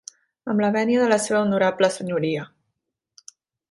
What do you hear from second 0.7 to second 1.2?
venia de